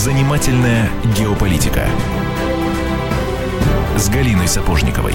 [0.00, 1.86] Занимательная геополитика
[3.98, 5.12] с Галиной Сапожниковой.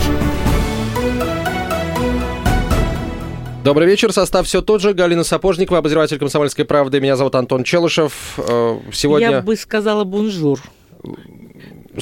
[3.63, 4.13] Добрый вечер.
[4.13, 4.93] Состав все тот же.
[4.93, 7.01] Галина Сапожникова, обозреватель «Комсомольской правды».
[7.01, 8.35] Меня зовут Антон Челышев.
[8.37, 9.31] Э, сегодня...
[9.31, 10.59] Я бы сказала bonjour.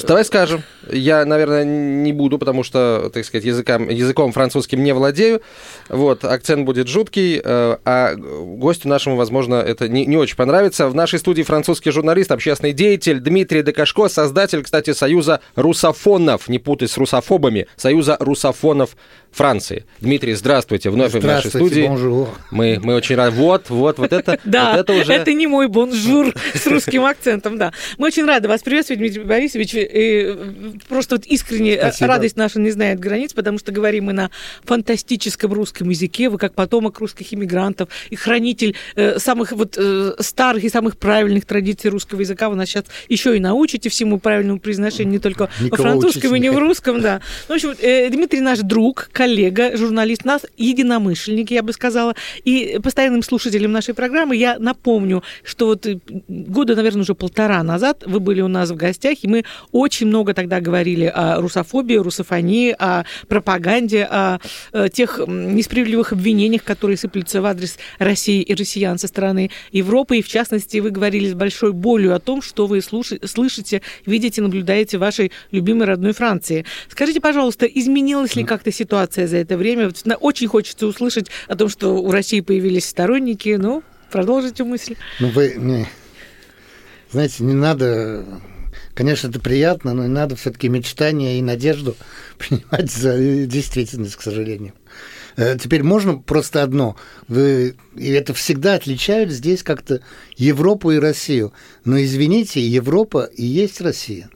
[0.06, 0.62] Давай скажем.
[0.90, 5.42] Я, наверное, не буду, потому что, так сказать, языком, языком французским не владею.
[5.88, 10.88] Вот, акцент будет жуткий, э, а гостю нашему, возможно, это не, не очень понравится.
[10.88, 16.58] В нашей студии французский журналист, общественный деятель Дмитрий де Кошко, создатель, кстати, Союза русофонов, не
[16.58, 18.96] путай с русофобами, Союза русофонов
[19.34, 19.84] Франции.
[20.00, 21.88] Дмитрий, здравствуйте, вновь здравствуйте, в нашей студии.
[21.88, 22.28] Bonjour.
[22.50, 23.36] Мы, мы очень рады.
[23.36, 25.12] Вот, вот, вот это, да, вот это уже...
[25.12, 27.72] это не мой bonjour с русским акцентом, да.
[27.98, 29.74] Мы очень рады вас приветствовать, Дмитрий Борисович.
[30.88, 32.08] Просто вот искренне э, Спасибо.
[32.08, 34.30] радость наша не знает границ, потому что говорим мы на
[34.64, 36.28] фантастическом русском языке.
[36.28, 41.46] Вы как потомок русских иммигрантов и хранитель э, самых вот э, старых и самых правильных
[41.46, 42.48] традиций русского языка.
[42.48, 46.40] Вы нас сейчас еще и научите всему правильному произношению не только Никого во французском и
[46.40, 47.20] не в русском, да.
[47.48, 52.14] Ну, в общем, э, Дмитрий наш друг, коллега, журналист, нас единомышленник, я бы сказала,
[52.44, 58.02] и постоянным слушателем нашей программы я напомню, что вот э, года, наверное, уже полтора назад
[58.06, 62.74] вы были у нас в гостях, и мы очень много тогда говорили о русофобии, русофонии,
[62.76, 64.40] о пропаганде, о,
[64.72, 70.16] о тех несправедливых обвинениях, которые сыплются в адрес России и россиян со стороны Европы.
[70.16, 74.98] И, в частности, вы говорили с большой болью о том, что вы слышите, видите, наблюдаете
[74.98, 76.64] в вашей любимой родной Франции.
[76.88, 79.90] Скажите, пожалуйста, изменилась ли как-то ситуация ситуация за это время.
[80.20, 83.56] Очень хочется услышать о том, что у России появились сторонники.
[83.58, 84.96] Ну, продолжите мысль.
[85.20, 85.86] Ну, вы, не,
[87.10, 88.24] знаете, не надо
[88.94, 91.96] Конечно, это приятно, но надо все-таки мечтания и надежду
[92.38, 94.72] принимать за действительность, к сожалению.
[95.36, 96.96] Э, теперь можно просто одно.
[97.26, 100.00] Вы, и это всегда отличают здесь как-то
[100.36, 101.52] Европу и Россию.
[101.84, 104.30] Но извините, Европа и есть Россия.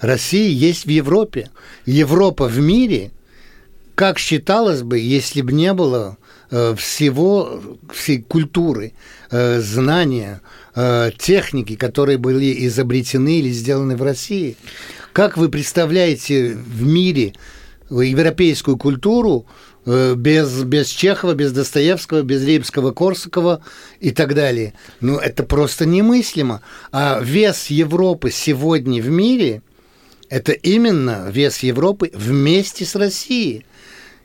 [0.00, 1.50] Россия есть в Европе.
[1.86, 3.12] Европа в мире
[3.94, 6.16] как считалось бы, если бы не было
[6.50, 7.60] э, всего,
[7.92, 8.94] всей культуры,
[9.30, 10.40] э, знания,
[10.74, 14.56] э, техники, которые были изобретены или сделаны в России.
[15.12, 17.34] Как вы представляете в мире
[17.90, 19.46] европейскую культуру
[19.84, 23.64] без, без Чехова, без Достоевского, без Римского, Корсакова
[23.98, 24.74] и так далее?
[25.00, 26.62] Ну, это просто немыслимо.
[26.92, 29.62] А вес Европы сегодня в мире–
[30.30, 33.66] это именно вес Европы вместе с Россией.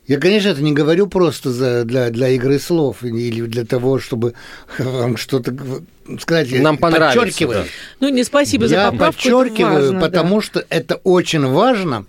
[0.08, 4.34] Я, конечно, это не говорю просто за, для, для игры слов или для того, чтобы
[4.78, 5.54] вам что-то
[6.20, 6.52] сказать.
[6.60, 7.48] Нам понравится.
[7.48, 7.66] Да.
[8.00, 9.16] Ну, не спасибо за Я поправку.
[9.16, 10.42] подчеркиваю, важно, потому да.
[10.46, 12.06] что это очень важно.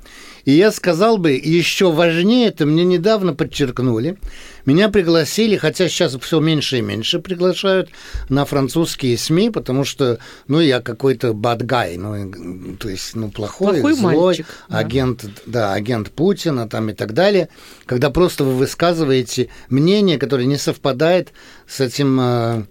[0.47, 4.17] И я сказал бы, еще важнее, это мне недавно подчеркнули,
[4.65, 7.91] меня пригласили, хотя сейчас все меньше и меньше приглашают
[8.29, 13.95] на французские СМИ, потому что, ну, я какой-то guy, ну, то есть, ну, плохой, плохой
[13.95, 15.31] злой, мальчик, агент, да.
[15.47, 17.49] да, агент Путина там и так далее,
[17.85, 21.33] когда просто вы высказываете мнение, которое не совпадает
[21.67, 22.63] с этим э,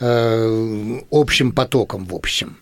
[0.00, 2.56] э, общим потоком, в общем.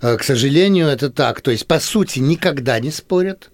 [0.00, 1.42] Э, к сожалению, это так.
[1.42, 3.50] То есть, по сути, никогда не спорят,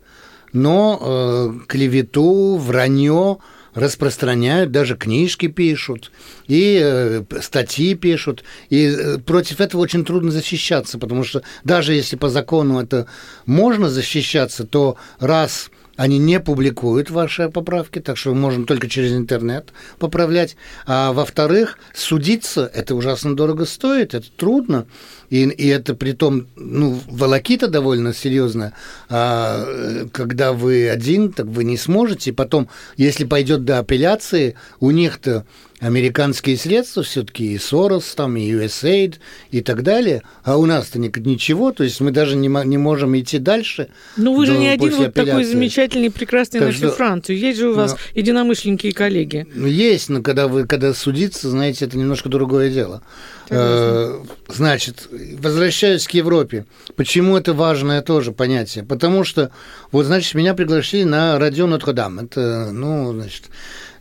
[0.52, 3.38] но э, клевету, вранье
[3.74, 6.12] распространяют, даже книжки пишут,
[6.46, 8.44] и э, статьи пишут.
[8.68, 13.06] И э, против этого очень трудно защищаться, потому что даже если по закону это
[13.46, 19.12] можно защищаться, то раз они не публикуют ваши поправки, так что мы можем только через
[19.12, 20.56] интернет поправлять.
[20.86, 24.86] А во-вторых, судиться это ужасно дорого стоит, это трудно.
[25.32, 28.74] И, и это при том, ну, волокита довольно серьезная.
[29.08, 32.34] А, когда вы один, так вы не сможете.
[32.34, 35.46] Потом, если пойдет до апелляции, у них-то
[35.82, 39.16] американские средства все-таки, и Сорос, там, и USAID
[39.50, 43.38] и так далее, а у нас-то ничего, то есть мы даже не, не можем идти
[43.38, 43.88] дальше.
[44.16, 47.74] Ну вы же не один вот такой замечательный, прекрасный так нашу Францию, есть же у
[47.74, 49.46] вас но, единомышленники и коллеги.
[49.54, 53.02] Ну, есть, но когда вы когда судиться, знаете, это немножко другое дело.
[53.50, 55.08] Э, значит,
[55.38, 56.66] возвращаясь к Европе,
[56.96, 58.84] почему это важное тоже понятие?
[58.84, 59.50] Потому что,
[59.90, 63.44] вот, значит, меня пригласили на радио Нотр-Дам, это, ну, значит,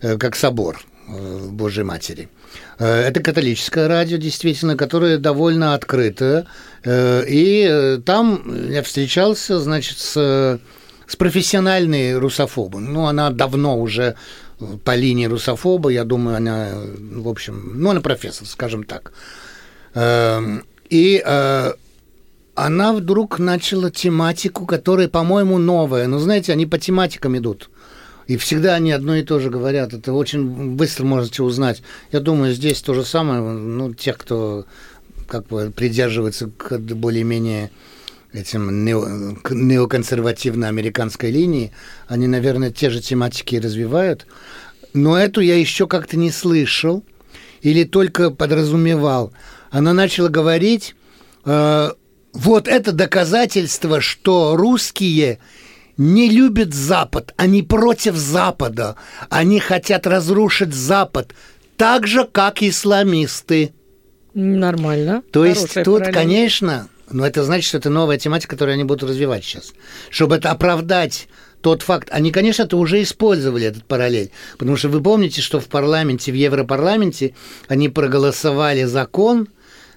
[0.01, 0.79] э, как собор,
[1.11, 2.29] Э, Божьей Матери.
[2.79, 6.47] Э, это католическое радио, действительно, которое довольно открытое.
[6.83, 10.59] И там я встречался, значит, с,
[11.05, 12.91] с профессиональной русофобом.
[12.91, 14.15] Ну, она давно уже
[14.83, 19.11] по линии русофоба, я думаю, она, в общем, ну, она профессор, скажем так.
[20.91, 21.23] И
[22.53, 26.05] она вдруг начала тематику, которая, по-моему, новая.
[26.07, 27.69] Ну, знаете, они по тематикам идут.
[28.27, 29.93] И всегда они одно и то же говорят.
[29.93, 31.81] Это очень быстро можете узнать.
[32.11, 33.41] Я думаю, здесь то же самое.
[33.41, 34.65] Ну, тех, кто
[35.27, 37.71] как бы придерживаются к более-менее
[38.33, 41.71] этим нео, неоконсервативно-американской линии,
[42.07, 44.27] они, наверное, те же тематики развивают.
[44.93, 47.03] Но эту я еще как-то не слышал
[47.61, 49.31] или только подразумевал.
[49.71, 50.95] Она начала говорить,
[51.45, 51.91] э,
[52.33, 55.39] вот это доказательство, что русские
[55.97, 58.95] не любят Запад, они против Запада,
[59.29, 61.33] они хотят разрушить Запад,
[61.77, 63.73] так же, как исламисты.
[64.33, 65.23] Нормально.
[65.31, 66.13] То есть тут, параллель.
[66.13, 69.73] конечно, но это значит, что это новая тематика, которую они будут развивать сейчас.
[70.09, 71.27] Чтобы это оправдать
[71.61, 75.67] тот факт, они, конечно, это уже использовали, этот параллель, потому что вы помните, что в
[75.67, 77.35] парламенте, в Европарламенте
[77.67, 79.47] они проголосовали закон,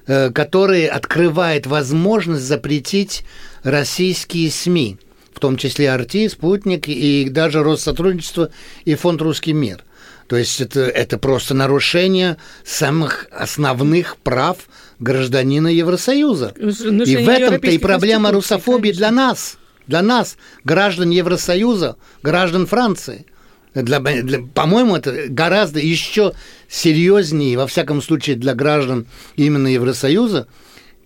[0.06, 3.24] который открывает возможность запретить
[3.62, 4.98] российские СМИ,
[5.32, 8.50] в том числе «Арти», «Спутник» и даже Россотрудничество
[8.84, 9.82] и Фонд «Русский мир».
[10.26, 14.56] То есть это, это просто нарушение самых основных прав
[14.98, 16.54] гражданина Евросоюза.
[16.56, 18.98] И в этом-то и проблема русофобии конечно.
[18.98, 23.26] для нас, для нас, граждан Евросоюза, граждан Франции.
[23.74, 26.32] Для, для, по-моему, это гораздо еще
[26.68, 29.06] серьезнее, во всяком случае, для граждан
[29.36, 30.46] именно Евросоюза,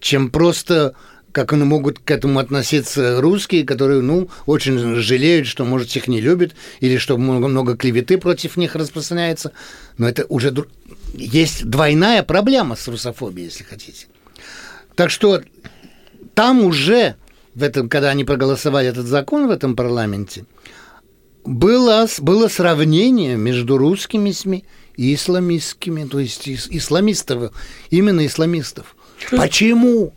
[0.00, 0.94] чем просто
[1.32, 6.20] как они могут к этому относиться русские, которые, ну, очень жалеют, что, может, их не
[6.20, 9.52] любят, или что много, много клеветы против них распространяется.
[9.98, 10.52] Но это уже
[11.14, 14.06] есть двойная проблема с русофобией, если хотите.
[14.96, 15.42] Так что
[16.34, 17.14] там уже,
[17.54, 20.44] в этом, когда они проголосовали этот закон в этом парламенте,
[21.48, 24.64] было, было сравнение между русскими СМИ
[24.96, 27.52] и исламистскими, то есть исламистов,
[27.90, 28.94] именно исламистов.
[29.30, 30.12] Почему?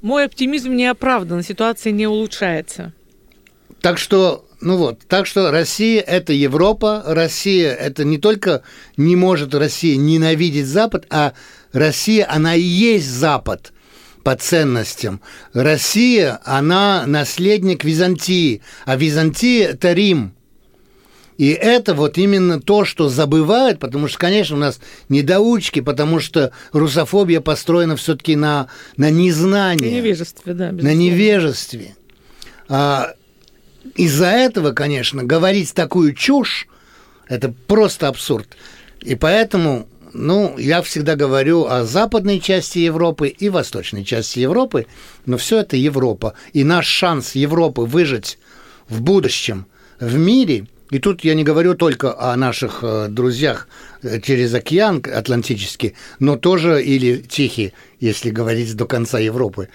[0.00, 2.92] Мой оптимизм не оправдан, ситуация не улучшается.
[3.80, 8.62] Так что, ну вот, так что Россия– это Европа, Россия– это не только
[8.96, 11.32] не может Россия ненавидеть Запад, а
[11.72, 13.72] Россия, она и есть Запад
[14.22, 15.20] по ценностям.
[15.52, 20.32] Россия, она наследник Византии, а Византия– это Рим–
[21.38, 26.52] и это вот именно то, что забывают, потому что, конечно, у нас недоучки, потому что
[26.72, 29.90] русофобия построена все-таки на, на незнании.
[29.90, 30.70] На невежестве, да.
[30.70, 30.90] Безусловно.
[30.90, 31.96] На невежестве.
[32.68, 33.12] А,
[33.94, 36.68] из-за этого, конечно, говорить такую чушь,
[37.28, 38.48] это просто абсурд.
[39.02, 44.86] И поэтому, ну, я всегда говорю о западной части Европы и восточной части Европы,
[45.26, 46.32] но все это Европа.
[46.54, 48.38] И наш шанс Европы выжить
[48.88, 49.66] в будущем
[50.00, 53.68] в мире– и тут я не говорю только о наших э, друзьях
[54.02, 59.68] э, через океан Атлантический, но тоже или Тихий, если говорить до конца Европы.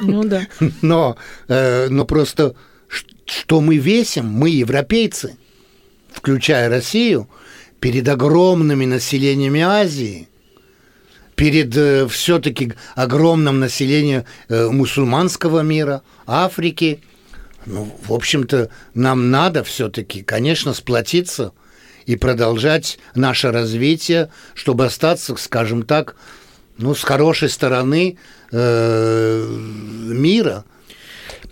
[0.00, 0.46] Ну да.
[0.82, 1.16] Но,
[1.48, 2.56] э, но просто
[3.24, 5.36] что мы весим, мы европейцы,
[6.10, 7.28] включая Россию,
[7.80, 10.28] перед огромными населениями Азии,
[11.34, 17.00] перед все-таки огромным населением мусульманского мира, Африки–
[17.66, 21.52] ну, в общем-то, нам надо все-таки, конечно, сплотиться
[22.06, 26.16] и продолжать наше развитие, чтобы остаться, скажем так,
[26.78, 28.18] ну, с хорошей стороны
[28.52, 30.64] э, мира.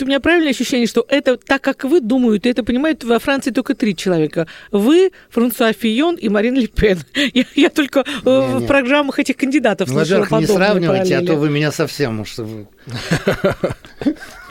[0.00, 3.74] у меня правильное ощущение, что это так, как вы думаете, это понимают во Франции только
[3.74, 4.46] три человека.
[4.70, 7.00] Вы, Франсуа Фион и Марин Ле Пен.
[7.34, 8.66] Я, я только не, в не.
[8.68, 11.24] программах этих кандидатов ну, слышала подобные не сравнивайте, параллели.
[11.24, 12.36] а то вы меня совсем уж...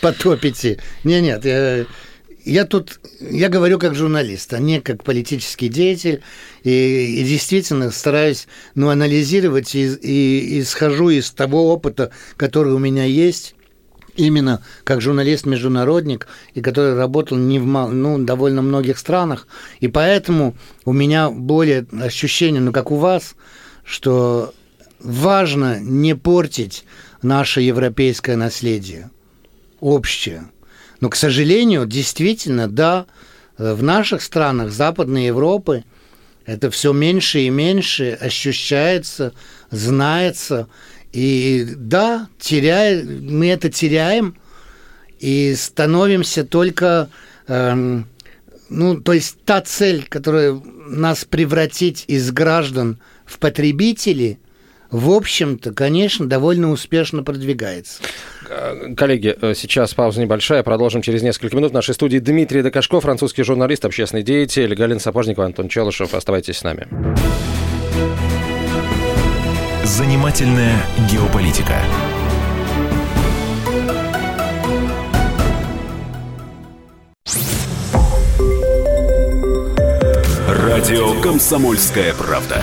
[0.00, 0.78] потопите.
[1.04, 1.86] Не, нет, я,
[2.44, 6.22] я тут, я говорю как журналист, а не как политический деятель,
[6.62, 13.04] и, и действительно стараюсь, ну, анализировать и, и исхожу из того опыта, который у меня
[13.04, 13.54] есть,
[14.16, 19.46] именно как журналист-международник, и который работал не в ну, довольно многих странах,
[19.80, 23.34] и поэтому у меня более ощущение, ну, как у вас,
[23.84, 24.54] что
[24.98, 26.84] важно не портить
[27.22, 29.10] наше европейское наследие
[29.80, 30.50] общее.
[31.00, 33.06] Но, к сожалению, действительно, да,
[33.58, 35.84] э, в наших странах Западной Европы
[36.46, 39.32] это все меньше и меньше ощущается,
[39.70, 40.68] знается.
[41.12, 44.36] И да, теряя, мы это теряем
[45.18, 47.08] и становимся только,
[47.46, 48.06] эм,
[48.68, 54.38] ну, то есть та цель, которая нас превратить из граждан в потребителей–
[54.90, 58.02] в общем-то, конечно, довольно успешно продвигается.
[58.96, 60.62] Коллеги, э, сейчас пауза небольшая.
[60.62, 61.70] Продолжим через несколько минут.
[61.70, 66.14] В нашей студии Дмитрий Докашко, французский журналист, общественный деятель, Галина Сапожникова, Антон Челышев.
[66.14, 66.88] Оставайтесь с нами.
[69.84, 71.76] Занимательная геополитика.
[80.48, 82.62] Радио «Комсомольская правда».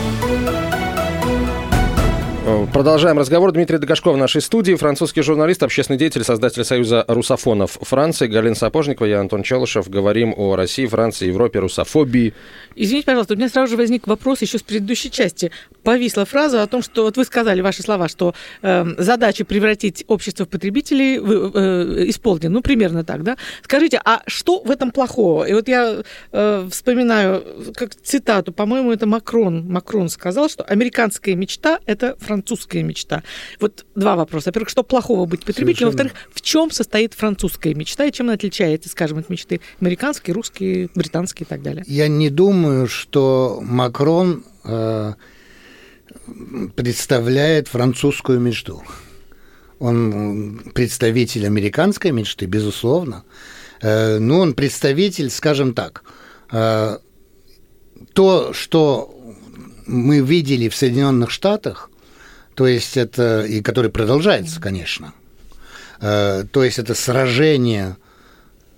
[2.73, 3.53] Продолжаем разговор.
[3.53, 9.05] Дмитрий Докашков в нашей студии, французский журналист, общественный деятель, создатель Союза русофонов Франции, Галина Сапожникова,
[9.05, 9.89] я Антон Челышев.
[9.89, 12.33] Говорим о России, Франции, Европе, русофобии.
[12.75, 15.51] Извините, пожалуйста, у меня сразу же возник вопрос еще с предыдущей части.
[15.83, 20.45] Повисла фраза о том, что вот вы сказали ваши слова, что э, задача превратить общество
[20.45, 22.49] в потребителей э, э, исполнена.
[22.49, 23.37] Ну, примерно так, да?
[23.63, 25.45] Скажите, а что в этом плохого?
[25.45, 26.03] И вот я
[26.33, 29.71] э, вспоминаю как цитату, по-моему, это Макрон.
[29.71, 32.40] Макрон сказал, что американская мечта– это французская
[32.83, 33.23] мечта.
[33.59, 34.49] Вот два вопроса.
[34.49, 35.87] Во-первых, что плохого быть потребителем?
[35.87, 40.89] Во-вторых, в чем состоит французская мечта и чем она отличается, скажем, от мечты американской, русской,
[40.95, 41.83] британской и так далее?
[41.87, 45.13] Я не думаю, что Макрон э,
[46.75, 48.83] представляет французскую мечту.
[49.79, 53.23] Он представитель американской мечты, безусловно.
[53.81, 56.03] Э, но он представитель, скажем так,
[56.51, 56.97] э,
[58.13, 59.15] то, что
[59.87, 61.90] мы видели в Соединенных Штатах,
[62.61, 65.15] то есть это, и который продолжается, конечно.
[65.99, 67.97] Э, то есть это сражение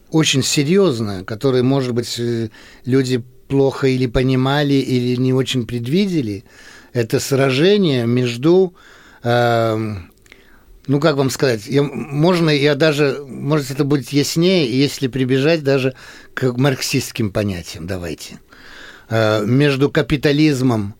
[0.09, 2.47] очень серьезное, которое, может быть, э,
[2.85, 6.45] люди плохо или понимали, или не очень предвидели.
[6.93, 8.73] Это сражение между
[9.21, 9.95] э,
[10.87, 15.93] ну, как вам сказать, я, можно, я даже, может, это будет яснее, если прибежать даже
[16.33, 18.39] к марксистским понятиям, давайте.
[19.09, 20.95] Э, между капитализмом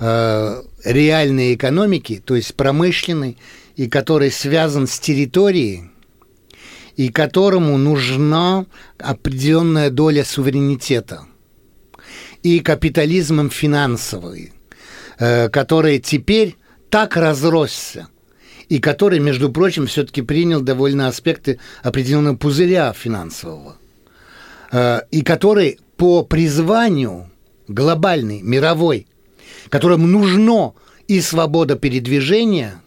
[0.00, 3.36] Э, реальной экономики, то есть промышленной,
[3.74, 5.90] и который связан с территорией,
[6.96, 8.66] и которому нужна
[8.98, 11.24] определенная доля суверенитета,
[12.44, 14.52] и капитализмом финансовый,
[15.18, 16.54] э, который теперь
[16.90, 18.06] так разросся,
[18.68, 23.78] и который, между прочим, все-таки принял довольно аспекты определенного пузыря финансового,
[24.70, 27.28] э, и который по призванию
[27.66, 29.08] глобальный, мировой,
[29.68, 30.72] которым нужно
[31.06, 32.80] и свобода передвижения,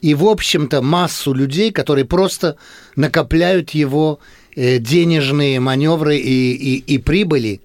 [0.00, 2.56] и, в общем-то, массу людей, которые просто
[2.94, 4.18] накопляют его
[4.54, 7.60] э, денежные маневры и, и, и прибыли,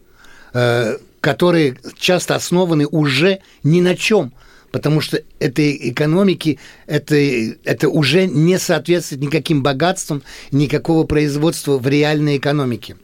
[0.53, 4.31] э, которые часто основаны уже ни на чем,
[4.71, 12.37] потому что этой экономики это, это уже не соответствует никаким богатствам, никакого производства в реальной
[12.37, 12.95] экономике.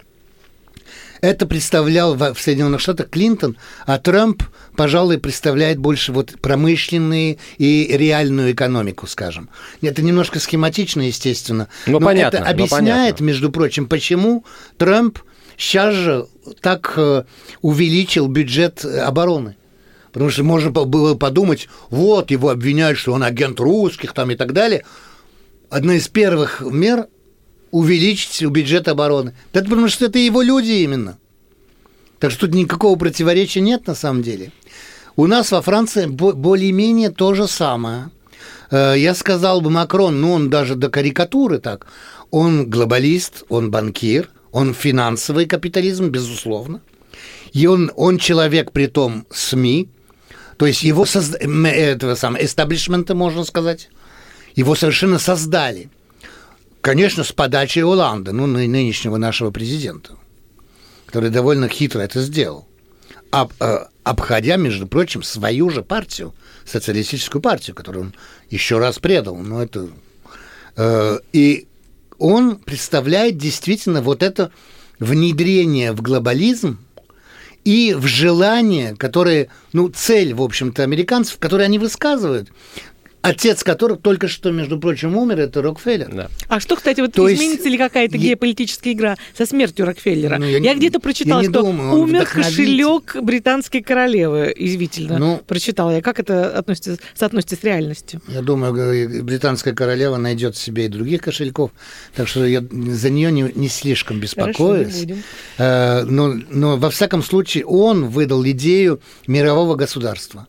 [1.22, 4.44] Это представлял в Соединенных Штатах Клинтон, а Трамп,
[4.76, 9.50] пожалуй, представляет больше вот промышленные и реальную экономику, скажем.
[9.82, 11.68] Это немножко схематично, естественно.
[11.86, 13.24] Ну, но понятно, это объясняет, понятно.
[13.24, 14.46] между прочим, почему
[14.78, 15.20] Трамп
[15.58, 16.28] сейчас же
[16.62, 17.24] так э,
[17.62, 19.56] увеличил бюджет обороны.
[20.12, 24.54] Потому что можно было подумать, вот, его обвиняют, что он агент русских там и так
[24.54, 24.86] далее.
[25.70, 27.08] Одна из первых мер
[27.76, 29.34] увеличить бюджет обороны.
[29.52, 31.18] Да это потому что это его люди именно.
[32.20, 34.54] Так что тут никакого противоречия нет на самом деле.
[35.18, 38.12] У нас во Франции более-менее то же самое.
[38.72, 41.88] Э, я сказал бы Макрон, ну он даже до карикатуры так.
[42.32, 46.80] Он глобалист, он банкир, он финансовый капитализм, безусловно.
[47.52, 49.90] И он, он человек при том СМИ,
[50.56, 51.38] то есть его созда...
[51.40, 53.90] этого самого эстаблишмента, можно сказать,
[54.56, 55.90] его совершенно создали.
[56.86, 60.12] Конечно, с подачи Оланда, ну, нынешнего нашего президента,
[61.08, 62.68] который довольно хитро это сделал,
[63.32, 68.14] об, э, обходя, между прочим, свою же партию, социалистическую партию, которую он
[68.52, 69.36] еще раз предал.
[69.36, 69.88] Но это,
[70.76, 71.66] э, и
[72.20, 74.52] он представляет действительно вот это
[75.00, 76.78] внедрение в глобализм
[77.64, 82.50] и в желание, которое, ну, цель, в общем-то, американцев, которые они высказывают,
[83.30, 86.14] отец которых только что, между прочим, умер, это Рокфеллер.
[86.14, 86.30] Да.
[86.48, 87.72] А что, кстати, вот То изменится есть...
[87.72, 90.38] ли какая-то геополитическая игра со смертью Рокфеллера?
[90.38, 96.02] Ну, я я где-то прочитала, что думаю, умер кошелек британской королевы, извительно ну, прочитала я.
[96.02, 98.22] Как это относится, соотносится с реальностью?
[98.28, 101.72] Я думаю, британская королева найдет себе и других кошельков,
[102.16, 104.56] так что я за нее не, не слишком беспокоюсь.
[104.58, 105.24] Хорошо, не будем.
[105.58, 110.48] Э, но, но во всяком случае он выдал идею мирового государства.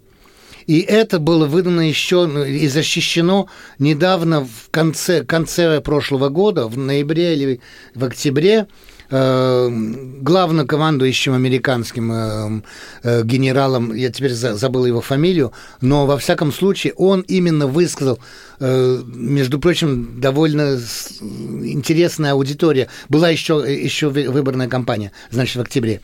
[0.67, 6.77] И это было выдано еще ну, и защищено недавно в конце, конце прошлого года, в
[6.77, 7.61] ноябре или
[7.95, 8.67] в октябре,
[9.09, 9.69] э,
[10.21, 12.63] главнокомандующим американским э,
[13.05, 18.19] э, генералом, я теперь забыл его фамилию, но во всяком случае он именно высказал,
[18.59, 20.81] между прочим, довольно
[21.63, 22.89] интересная аудитория.
[23.11, 26.01] Была еще, еще выборная кампания, значит, в октябре.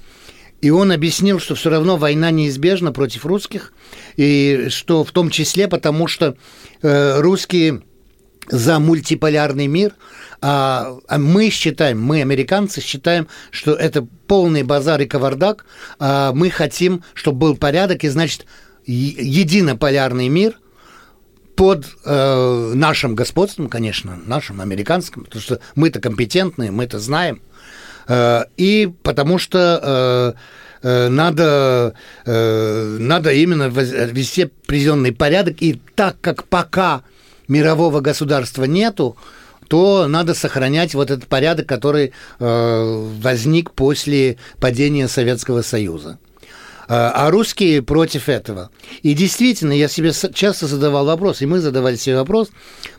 [0.62, 3.73] И он объяснил, что все равно война неизбежна против русских,
[4.16, 6.37] и что в том числе потому, что
[6.83, 7.83] э, русские
[8.49, 9.95] за мультиполярный мир,
[10.40, 15.64] а, а мы считаем, мы, американцы, считаем, что это полный базар и кавардак,
[15.99, 18.47] а мы хотим, чтобы был порядок, и значит,
[18.87, 20.61] единополярный мир
[21.57, 27.42] под э, нашим господством, конечно, нашим американским, потому что мы-то компетентные, мы-то знаем–
[28.09, 30.37] и потому что
[30.83, 31.95] э, э, надо,
[32.25, 35.57] надо именно вести определенный порядок.
[35.61, 37.03] И так как пока
[37.49, 39.17] мирового государства нету,
[39.69, 46.19] то надо сохранять вот этот порядок, который возник после падения Советского Союза.
[46.89, 48.71] А русские против этого.
[49.03, 52.51] И действительно, я себе часто задавал вопрос, и мы задавали себе вопрос,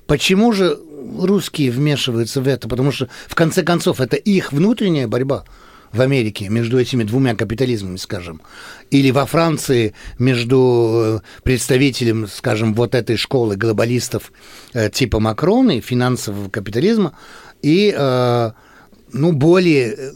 [0.07, 0.79] почему же
[1.19, 5.45] русские вмешиваются в это, потому что, в конце концов, это их внутренняя борьба
[5.91, 8.41] в Америке между этими двумя капитализмами, скажем,
[8.89, 14.31] или во Франции между э, представителем, скажем, вот этой школы глобалистов
[14.73, 17.15] э, типа Макрона и финансового капитализма
[17.61, 18.51] и э,
[19.13, 20.11] ну, более э,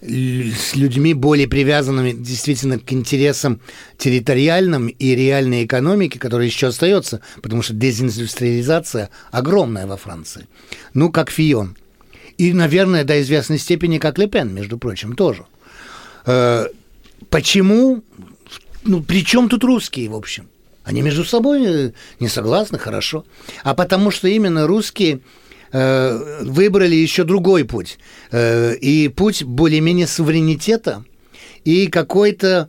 [0.00, 3.60] с людьми более привязанными действительно к интересам
[3.98, 10.46] территориальным и реальной экономики, которая еще остается, потому что дезиндустриализация огромная во Франции.
[10.94, 11.76] Ну, как Фион.
[12.38, 15.44] И, наверное, до известной степени, как Лепен, между прочим, тоже.
[16.26, 16.66] Э,
[17.28, 18.02] почему?
[18.84, 20.48] Ну, при чем тут русские, в общем?
[20.84, 23.24] Они между собой э, не согласны, хорошо.
[23.62, 25.20] А потому что именно русские
[25.72, 27.98] Э, выбрали еще другой путь.
[28.30, 31.04] Э, и путь более-менее суверенитета
[31.64, 32.68] и какой-то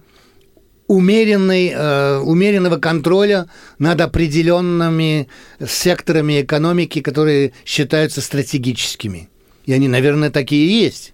[0.88, 5.28] умеренной, э, умеренного контроля над определенными
[5.66, 9.30] секторами экономики, которые считаются стратегическими.
[9.66, 11.14] И они, наверное, такие и есть.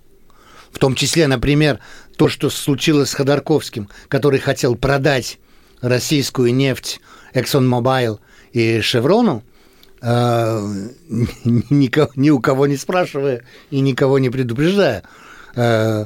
[0.71, 1.79] В том числе, например,
[2.17, 5.39] то, что случилось с Ходорковским, который хотел продать
[5.81, 6.99] российскую нефть
[7.33, 8.19] ExxonMobil
[8.51, 9.43] и Шеврону,
[11.43, 15.03] никого, ни у кого не спрашивая и никого не предупреждая.
[15.55, 16.05] А,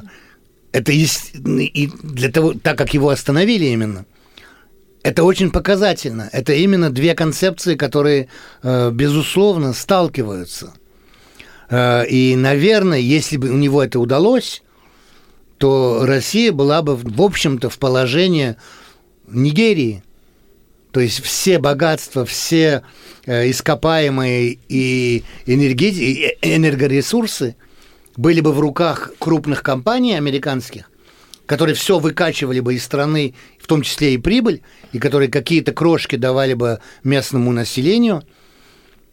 [0.72, 4.06] это есть, и для того, так как его остановили именно,
[5.02, 6.28] это очень показательно.
[6.32, 8.28] Это именно две концепции, которые,
[8.62, 10.74] а, безусловно, сталкиваются.
[11.72, 14.62] И, наверное, если бы у него это удалось,
[15.56, 18.56] то Россия была бы, в общем-то, в положении
[19.26, 20.04] Нигерии–
[20.94, 22.84] то есть все богатства, все
[23.26, 27.56] э, ископаемые и энергети- энергоресурсы
[28.16, 30.88] были бы в руках крупных компаний американских,
[31.46, 36.14] которые все выкачивали бы из страны, в том числе и прибыль, и которые какие-то крошки
[36.14, 38.22] давали бы местному населению–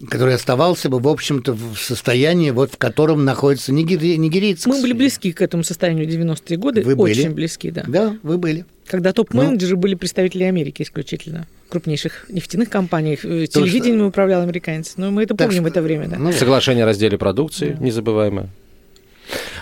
[0.09, 4.17] который оставался бы, в общем-то, в состоянии, вот в котором находится нигери...
[4.17, 4.69] нигерийцы.
[4.69, 6.81] Мы были близки к этому состоянию 90-е годы.
[6.81, 7.33] Вы Очень были.
[7.33, 7.83] близки, да.
[7.87, 8.65] Да, вы были.
[8.87, 13.13] Когда топ-менеджеры ну, были представители Америки исключительно, крупнейших нефтяных компаний.
[13.23, 14.07] Э, телевидением что...
[14.07, 14.93] управлял американец.
[14.97, 15.63] Но мы это помним что...
[15.63, 16.17] в это время, да.
[16.17, 17.83] Ну, Соглашение о разделе продукции, да.
[17.83, 18.49] незабываемое.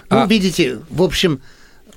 [0.10, 0.26] Ну, а...
[0.26, 1.42] видите, в общем,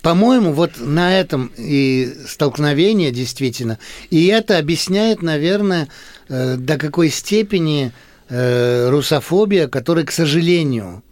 [0.02, 3.78] по-моему, вот на этом и столкновение действительно.
[4.10, 5.88] И это объясняет, наверное,
[6.28, 7.92] э, до какой степени
[8.32, 11.02] э, русофобия, которая, к сожалению,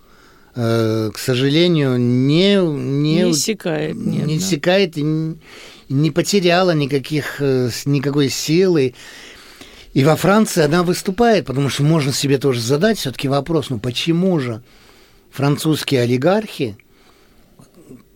[0.55, 5.39] э, к сожалению, не не, не иссякает, нет, не иссякает и не,
[5.89, 8.95] не потеряла никаких э, никакой силы.
[9.93, 14.39] И во Франции она выступает, потому что можно себе тоже задать все-таки вопрос, ну почему
[14.39, 14.63] же
[15.31, 16.79] французские олигархи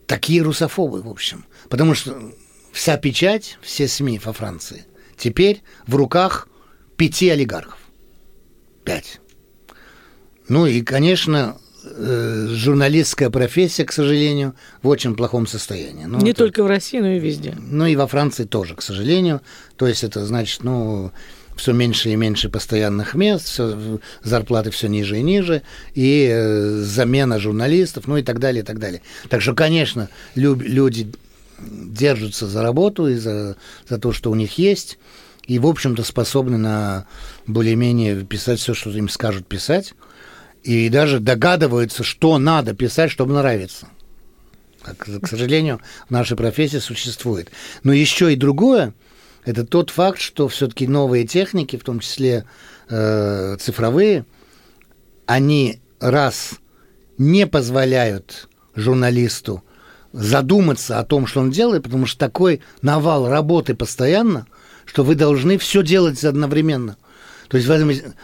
[0.07, 1.45] такие русофобы, в общем?
[1.69, 2.17] Потому что
[2.71, 4.85] вся печать, все СМИ во Франции
[5.17, 6.47] теперь в руках
[6.97, 7.79] пяти олигархов.
[8.85, 9.19] Пять.
[10.47, 16.05] Ну и, конечно, э, журналистская профессия, к сожалению, в очень плохом состоянии.
[16.05, 17.55] Ну, Не это, только в России, но и везде.
[17.57, 19.41] Ну и во Франции тоже, к сожалению.
[19.75, 21.11] То есть это значит, ну,
[21.55, 27.39] все меньше и меньше постоянных мест, все, зарплаты все ниже и ниже, и э, замена
[27.39, 29.01] журналистов, ну и так далее, и так далее.
[29.29, 31.11] Так что, конечно, люб, люди
[31.59, 33.55] держатся за работу и за,
[33.87, 34.99] за то, что у них есть
[35.47, 37.05] и, в общем-то, способны на
[37.47, 39.93] более-менее писать все, что им скажут писать,
[40.63, 43.87] и даже догадываются, что надо писать, чтобы нравиться.
[44.81, 47.51] Как, к сожалению, в нашей профессии существует.
[47.83, 48.93] Но еще и другое,
[49.43, 52.45] это тот факт, что все-таки новые техники, в том числе
[52.89, 54.25] э, цифровые,
[55.27, 56.55] они раз
[57.17, 59.63] не позволяют журналисту
[60.11, 64.47] задуматься о том, что он делает, потому что такой навал работы постоянно,
[64.85, 66.97] что вы должны все делать одновременно.
[67.47, 67.69] То есть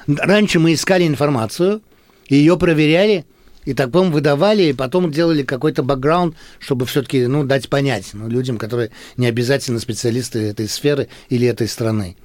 [0.08, 1.82] раньше мы искали информацию,
[2.28, 3.26] ее проверяли,
[3.66, 8.28] и так потом выдавали, и потом делали какой-то бэкграунд, чтобы все-таки ну, дать понять ну,
[8.28, 12.16] людям, которые не обязательно специалисты этой сферы или этой страны.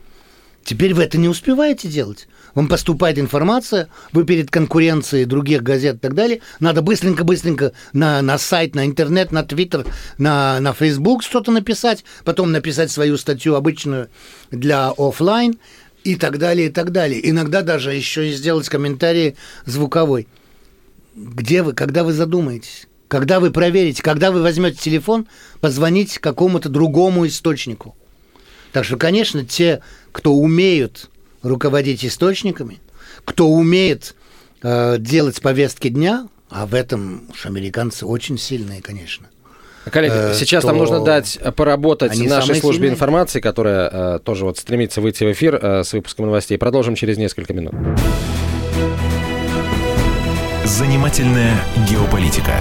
[0.66, 2.26] Теперь вы это не успеваете делать.
[2.56, 8.36] Вам поступает информация, вы перед конкуренцией других газет и так далее, надо быстренько-быстренько на, на
[8.36, 9.86] сайт, на интернет, на твиттер,
[10.18, 14.08] на, на Facebook что-то написать, потом написать свою статью обычную
[14.50, 15.56] для офлайн
[16.02, 17.30] и так далее, и так далее.
[17.30, 20.26] Иногда даже еще и сделать комментарий звуковой.
[21.14, 22.88] Где вы, когда вы задумаетесь?
[23.06, 25.28] Когда вы проверите, когда вы возьмете телефон,
[25.60, 27.94] позвонить какому-то другому источнику.
[28.72, 29.80] Так что, конечно, те,
[30.12, 31.10] кто умеют
[31.42, 32.78] руководить источниками,
[33.24, 34.14] кто умеет
[34.62, 39.28] э, делать повестки дня, а в этом уж американцы очень сильные, конечно.
[39.90, 42.94] Коллеги, э, сейчас нам нужно дать поработать нашей службе сильные.
[42.94, 46.58] информации, которая э, тоже вот стремится выйти в эфир э, с выпуском новостей.
[46.58, 47.74] Продолжим через несколько минут.
[50.64, 51.54] Занимательная
[51.88, 52.60] геополитика.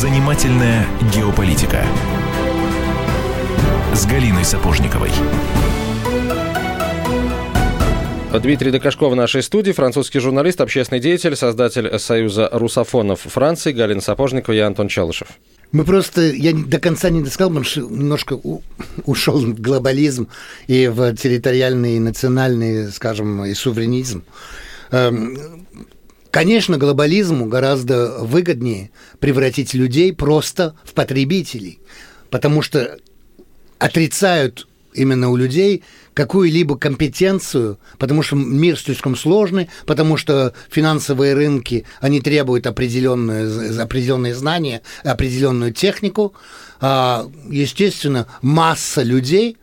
[0.00, 1.84] Занимательная геополитика
[3.92, 5.10] с Галиной Сапожниковой.
[8.42, 14.54] Дмитрий Докашков в нашей студии, французский журналист, общественный деятель, создатель Союза русофонов Франции, Галина Сапожникова
[14.54, 15.28] и Антон Челышев.
[15.70, 18.62] Мы просто, я до конца не досказал, потому что немножко у,
[19.04, 20.28] ушел в глобализм
[20.66, 24.24] и в территориальный, национальный, скажем, и суверенизм.
[26.30, 31.80] Конечно, глобализму гораздо выгоднее превратить людей просто в потребителей,
[32.30, 32.98] потому что
[33.78, 35.82] отрицают именно у людей
[36.14, 44.34] какую-либо компетенцию, потому что мир слишком сложный, потому что финансовые рынки, они требуют определенные, определенные
[44.34, 46.34] знания, определенную технику.
[46.80, 49.56] А, естественно, масса людей,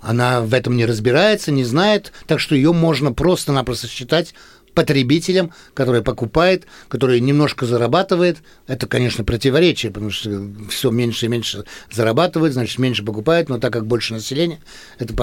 [0.00, 4.34] она в этом не разбирается, не знает, так что ее можно просто-напросто считать
[4.74, 8.38] потребителям, который покупает, который немножко зарабатывает.
[8.66, 13.72] Это, конечно, противоречие, потому что все меньше и меньше зарабатывает, значит, меньше покупает, но так
[13.72, 14.60] как больше населения,
[14.98, 15.14] это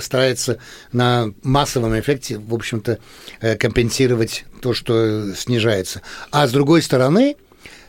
[0.00, 0.58] старается
[0.92, 2.98] на массовом эффекте, в общем-то,
[3.40, 6.02] э, компенсировать то, что снижается.
[6.30, 7.36] А с другой стороны,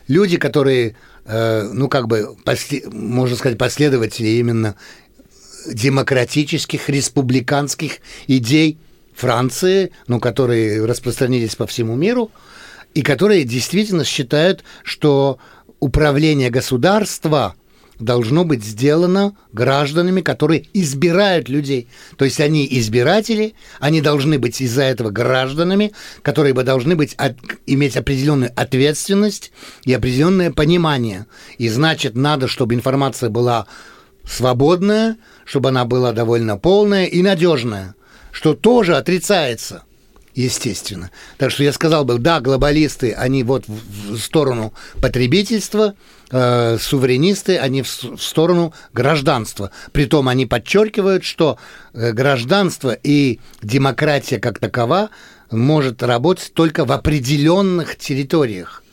[0.08, 2.36] люди, которые, э, ну, как бы,
[2.92, 4.76] можно сказать, последователи именно
[5.68, 8.78] демократических, республиканских идей
[9.18, 12.32] Франции, ну, которые распространились по всему миру,
[12.94, 15.40] и которые действительно считают, что
[15.80, 17.56] управление государства
[18.00, 21.88] должно быть сделано гражданами, которые избирают людей.
[22.16, 27.38] То есть они избиратели, они должны быть из-за этого гражданами, которые бы должны быть, от,
[27.66, 29.52] иметь определенную ответственность
[29.84, 31.26] и определенное понимание.
[31.58, 33.66] И значит, надо, чтобы информация была
[34.24, 37.96] свободная, чтобы она была довольно полная и надежная
[38.38, 39.82] что тоже отрицается
[40.36, 41.10] естественно.
[41.40, 45.96] Так что я сказал бы, да, глобалисты, они вот в сторону потребительства,
[46.30, 49.72] э, суверенисты, они в, в сторону гражданства.
[49.92, 51.58] Притом они подчеркивают, что
[51.96, 55.10] э, гражданство и демократия как такова
[55.50, 58.84] может работать только в определенных территориях.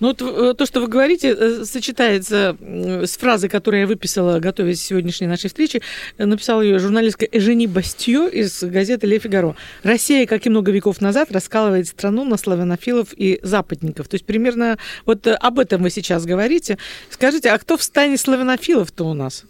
[0.00, 4.80] Ну вот э, то, что вы говорите, э, сочетается с фразой, которую я выписала, готовясь
[4.80, 5.82] к сегодняшней нашей встрече.
[6.18, 9.56] Написала ее журналистка Эжени Бастье из газеты «Ле Фигаро».
[9.82, 14.08] «Россия, как и много веков назад, раскалывает страну на славянофилов и западников».
[14.08, 16.78] То есть примерно вот э, об этом вы сейчас говорите.
[17.10, 19.44] Скажите, а кто в стане славянофилов-то у нас?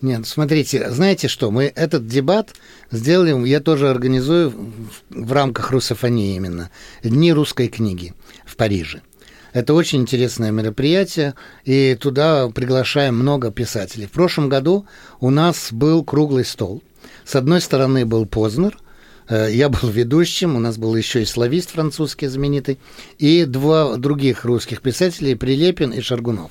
[0.00, 2.54] Нет, смотрите, знаете что, мы этот дебат
[2.90, 4.52] сделали, я тоже организую
[5.10, 6.70] в рамках русофонии именно,
[7.04, 8.12] Дни русской книги
[8.44, 9.02] в Париже.
[9.52, 11.34] Это очень интересное мероприятие,
[11.64, 14.06] и туда приглашаем много писателей.
[14.06, 14.86] В прошлом году
[15.20, 16.82] у нас был круглый стол,
[17.24, 18.78] С одной стороны был Познер,
[19.28, 22.78] э, я был ведущим, у нас был еще и славист французский знаменитый,
[23.18, 26.50] и два других русских писателей, Прилепин и Шаргунов.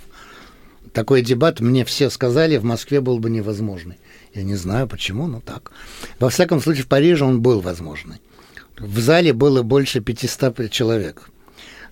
[0.93, 3.97] Такой дебат, мне все сказали, в Москве был бы невозможный.
[4.35, 5.71] Я не знаю почему, но так.
[6.19, 8.17] Во всяком случае, в Париже он был возможный.
[8.77, 11.30] В зале было больше 500 человек.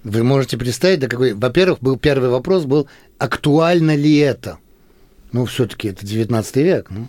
[0.04, 1.34] Вы можете представить, да какой...
[1.34, 4.58] Во-первых, был первый вопрос был, актуально ли это?
[5.32, 6.90] Ну, все-таки это 19 век.
[6.90, 7.08] Ну.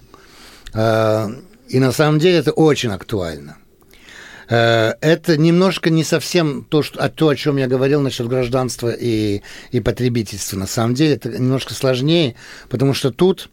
[0.74, 1.30] А,
[1.68, 3.58] и на самом деле это очень актуально.
[4.48, 9.42] А, это немножко не совсем то, что, то, о чем я говорил насчет гражданства и,
[9.70, 10.58] и потребительства.
[10.58, 12.34] На самом деле это немножко сложнее,
[12.68, 13.50] потому что тут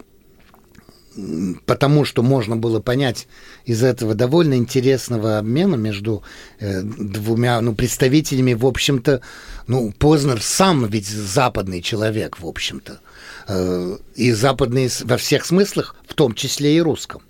[1.65, 3.27] потому что можно было понять
[3.65, 6.23] из этого довольно интересного обмена между
[6.59, 9.21] э, двумя ну, представителями, в общем-то,
[9.65, 12.99] ну, Познер сам ведь западный человек, в общем-то,
[13.47, 17.21] э, и западный во всех смыслах, в том числе и русском,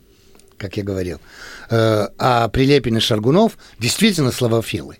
[0.58, 1.20] как я говорил.
[1.70, 4.98] Э, а Прилепин и Шаргунов действительно славофилы,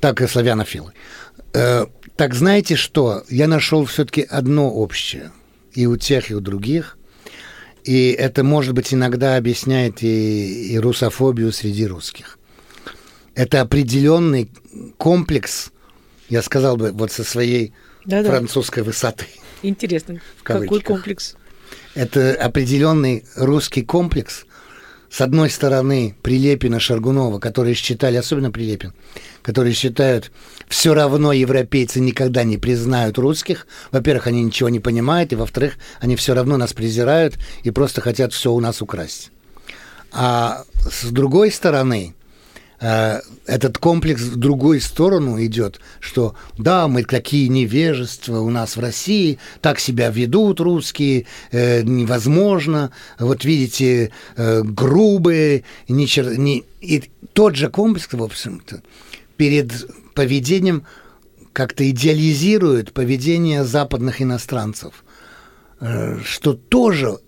[0.00, 0.92] так и славянофилы.
[1.52, 3.24] Э, так знаете что?
[3.28, 5.32] Я нашел все-таки одно общее
[5.74, 6.96] и у тех, и у других–
[7.84, 12.38] и это, может быть, иногда объясняет и, и русофобию среди русских.
[13.34, 14.50] Это определенный
[14.96, 15.70] комплекс,
[16.28, 17.74] я сказал бы, вот со своей
[18.06, 18.30] Да-да.
[18.30, 19.26] французской высоты.
[19.62, 21.36] Интересно, какой комплекс?
[21.94, 24.46] Это определенный русский комплекс,
[25.14, 28.92] с одной стороны, Прилепина, Шаргунова, которые считали, особенно Прилепин,
[29.42, 30.32] которые считают,
[30.66, 33.68] все равно европейцы никогда не признают русских.
[33.92, 38.32] Во-первых, они ничего не понимают, и во-вторых, они все равно нас презирают и просто хотят
[38.32, 39.30] все у нас украсть.
[40.10, 42.16] А с другой стороны,
[42.80, 49.38] этот комплекс в другую сторону идет, что да, мы такие невежества у нас в России,
[49.62, 57.68] так себя ведут русские, э, невозможно, вот видите, э, грубые, не, не, и тот же
[57.70, 58.82] комплекс, в общем-то,
[59.36, 59.72] перед
[60.14, 60.84] поведением
[61.52, 65.04] как-то идеализирует поведение западных иностранцев,
[65.80, 67.18] э, что тоже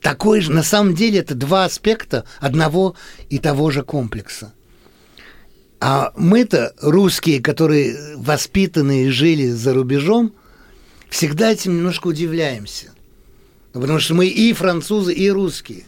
[0.00, 2.96] такой же, на самом деле это два аспекта одного
[3.30, 4.52] и того же комплекса.
[5.84, 10.32] А мы-то, русские, которые воспитаны и жили за рубежом,
[11.10, 12.92] всегда этим немножко удивляемся.
[13.74, 15.82] Ну, потому что мы и французы, и русские.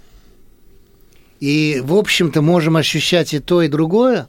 [1.38, 4.26] И, в общем-то, можем ощущать и то, и другое.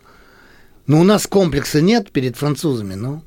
[0.86, 3.24] Но у нас комплекса нет перед французами, ну.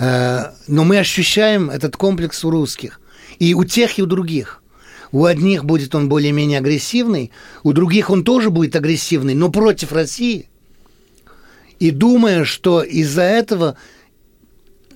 [0.00, 3.00] Э, но мы ощущаем этот комплекс у русских.
[3.38, 4.64] И у тех, и у других.
[5.12, 7.30] У одних будет он более-менее агрессивный,
[7.62, 10.48] у других он тоже будет агрессивный, но против России–
[11.78, 13.76] и думая, что из-за этого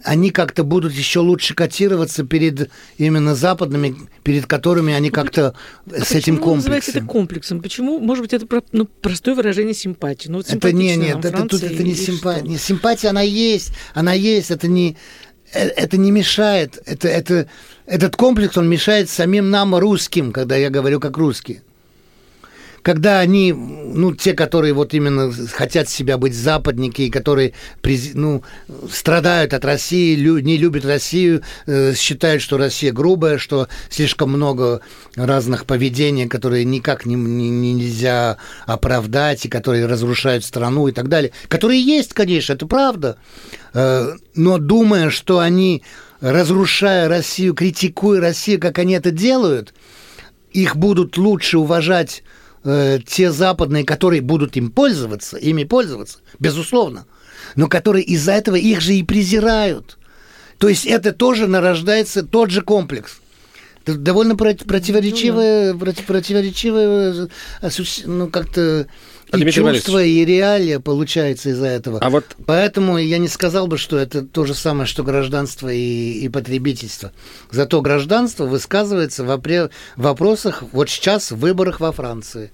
[0.04, 5.54] они как-то будут еще лучше котироваться перед именно западными, перед которыми они как-то
[5.86, 6.72] а с этим комплексом.
[6.74, 7.62] Почему это комплексом?
[7.62, 10.28] Почему, может быть, это ну, простое выражение симпатии?
[10.28, 12.48] Ну, вот это не, нет, это, тут это не симпатия.
[12.48, 14.96] Не, симпатия, она есть, она есть, это не,
[15.52, 16.82] э, это не мешает.
[16.84, 17.48] Это, это,
[17.86, 21.62] этот комплекс, он мешает самим нам, русским, когда я говорю как русские
[22.82, 27.54] когда они, ну, те, которые вот именно хотят себя быть западники, которые,
[28.14, 28.42] ну,
[28.90, 34.80] страдают от России, не любят Россию, э, считают, что Россия грубая, что слишком много
[35.14, 41.32] разных поведений, которые никак не, не, нельзя оправдать, и которые разрушают страну и так далее.
[41.48, 43.16] Которые есть, конечно, это правда.
[43.74, 45.84] Э, но думая, что они,
[46.20, 49.72] разрушая Россию, критикуя Россию, как они это делают,
[50.52, 52.24] их будут лучше уважать
[52.64, 57.06] э, те западные, которые будут им пользоваться, ими пользоваться, безусловно,
[57.56, 59.98] но которые из-за этого их же и презирают.
[60.58, 63.21] То есть это тоже нарождается тот же комплекс.
[63.84, 67.28] Это довольно противоречивое, ну, противоречивое,
[67.62, 67.68] э,
[68.06, 68.86] ну, как-то
[69.34, 71.98] и чувство, и реалия получается из-за этого.
[72.00, 72.24] А вот...
[72.46, 77.12] Поэтому я не сказал бы, что это то же самое, что гражданство и, и потребительство.
[77.50, 82.50] Зато гражданство высказывается в вопросах, вот сейчас, в выборах во Франции.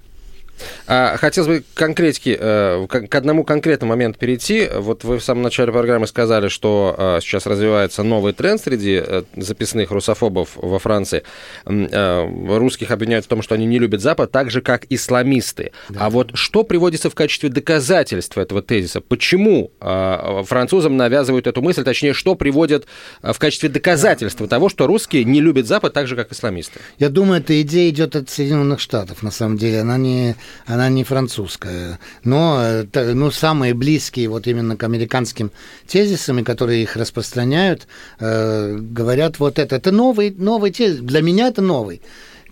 [0.86, 4.68] А, хотелось бы конкретики, э, к одному конкретному моменту перейти.
[4.74, 9.22] Вот вы в самом начале программы сказали, что э, сейчас развивается новый тренд среди э,
[9.36, 11.22] записных русофобов во Франции.
[11.64, 15.72] Русских обвиняют в том, что они не любят Запад, так же, как исламисты.
[15.88, 16.06] Да.
[16.06, 19.00] А вот что приводится в качестве доказательства этого тезиса?
[19.00, 22.86] Почему французам навязывают эту мысль, точнее, что приводят
[23.22, 24.56] в качестве доказательства да.
[24.56, 26.80] того, что русские не любят Запад так же, как исламисты?
[26.98, 29.80] Я думаю, эта идея идет от Соединенных Штатов, на самом деле.
[29.80, 30.36] Она не
[30.66, 35.50] она не французская, но ну, самые близкие вот именно к американским
[35.86, 37.86] тезисам, которые их распространяют,
[38.20, 39.76] э, говорят вот это.
[39.76, 40.98] Это новый, новый тезис.
[40.98, 42.00] Для меня это новый.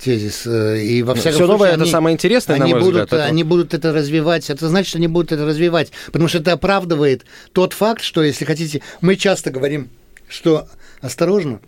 [0.03, 0.47] тезис.
[0.47, 3.29] Э, и во всяком Все новое они, это самое интересное, они на мой будут, взгляд.
[3.29, 4.51] Они будут это развивать.
[4.51, 5.93] Это значит, что они будут это развивать.
[6.07, 9.91] Потому что это оправдывает тот факт, что, если хотите, мы часто говорим,
[10.29, 10.69] что
[11.01, 11.61] осторожно,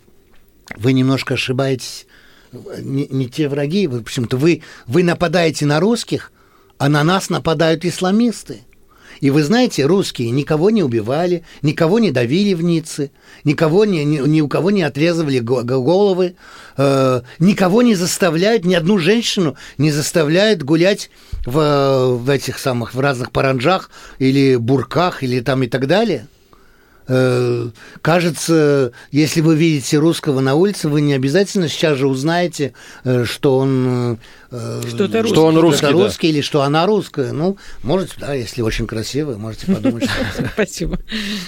[0.77, 2.07] вы немножко ошибаетесь.
[2.53, 6.33] Не, не те враги, в общем-то, вы, вы нападаете на русских,
[6.79, 8.63] а на нас нападают исламисты.
[9.21, 13.11] И вы знаете, русские никого не убивали, никого не давили в Ницце,
[13.43, 16.37] никого не, ни, ни у кого не отрезывали головы,
[16.77, 21.11] э, никого не заставляют, ни одну женщину не заставляют гулять
[21.45, 26.29] в, в этих самых, в разных паранджах или бурках или там и так далее–
[28.03, 33.57] кажется, если вы видите русского на улице, вы не обязательно сейчас же узнаете, э, что
[33.57, 34.19] он
[34.51, 36.35] э, что это русский, что он русский, что русский да.
[36.35, 37.33] или что она русская.
[37.33, 40.07] Ну, можете, да, если очень красивая, можете подумать.
[40.53, 40.99] Спасибо.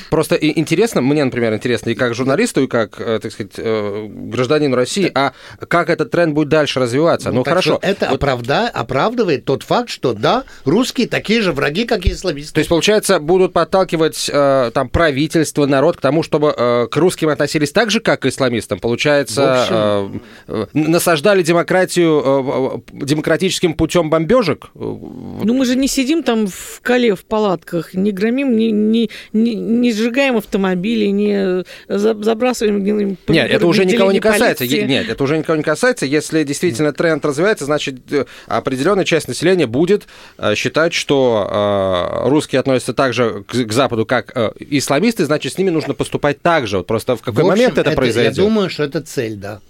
[0.08, 5.32] Просто интересно, мне, например, интересно и как журналисту, и как, так сказать, гражданину России, а
[5.68, 7.32] как этот тренд будет дальше развиваться?
[7.32, 7.78] Ну, хорошо.
[7.82, 12.54] Это оправдывает тот факт, что да, русские такие же враги, как и исламисты.
[12.54, 17.28] То есть, получается, будут подталкивать там правительство правительство, народ к тому, чтобы э, к русским
[17.28, 18.78] относились так же, как к исламистам.
[18.78, 24.70] Получается, э, э, насаждали демократию э, демократическим путем бомбежек?
[24.74, 29.54] Ну, мы же не сидим там в Кале в палатках, не громим, не, не, не,
[29.54, 34.64] не сжигаем автомобили, не забрасываем гнилым Нет, это уже никого не касается.
[34.64, 34.86] Полиции.
[34.86, 36.06] Нет, это уже никого не касается.
[36.06, 40.06] Если действительно тренд развивается, значит, э, определенная часть населения будет
[40.38, 45.70] э, считать, что русские относятся так же к Западу, как исламисты, значит, значит, с ними
[45.70, 46.78] нужно поступать так же.
[46.78, 48.36] Вот просто в какой в общем, момент это, это произойдет?
[48.36, 49.60] Я думаю, что это цель, да.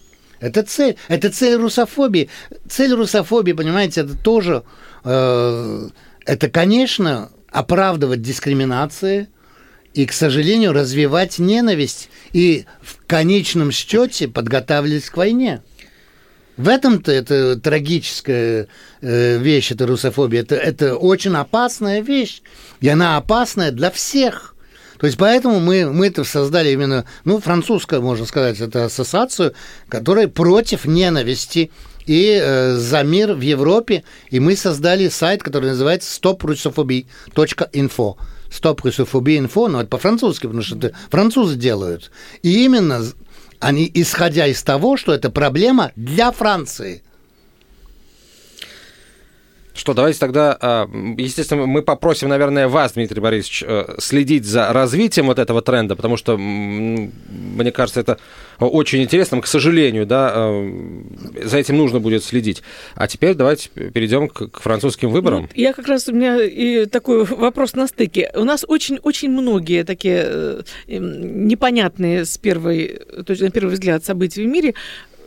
[0.40, 2.28] Это цель, это цель русофобии.
[2.68, 4.64] Цель русофобии, понимаете, это тоже,
[5.04, 5.88] э,
[6.24, 9.28] это, конечно, оправдывать дискриминации
[9.94, 15.62] и, к сожалению, развивать ненависть и в конечном счете подготавливать к войне.
[16.56, 18.66] В этом-то это трагическая
[19.00, 20.42] э, вещь, это русофобия.
[20.42, 22.42] Это, это очень опасная вещь.
[22.80, 24.54] И она опасная для всех.
[25.00, 29.54] То есть поэтому мы, мы это создали именно, ну, французскую, можно сказать, это ассоциацию,
[29.88, 31.70] которая против ненависти
[32.04, 34.04] и э, за мир в Европе.
[34.28, 36.12] И мы создали сайт, который называется.
[36.12, 37.06] Стоп русофобия
[37.72, 38.18] инфо,
[38.50, 42.10] но это по-французски, потому что это французы делают.
[42.42, 43.02] И именно
[43.58, 47.02] они, исходя из того, что это проблема для Франции–
[49.74, 55.26] что, давайте тогда, а, естественно, мы попросим, наверное, вас, Дмитрий Борисович, э, следить за развитием
[55.26, 58.18] вот этого тренда, потому что, мне кажется, это
[58.59, 59.40] очень интересно.
[59.40, 62.62] К сожалению, да, э, за этим нужно будет следить.
[62.94, 65.42] А теперь давайте перейдем к, французским выборам.
[65.42, 68.30] Ну, я как раз, у меня и такой вопрос на стыке.
[68.35, 74.42] У нас очень-очень многие такие э, непонятные с первой, то есть на первый взгляд события
[74.42, 74.74] в мире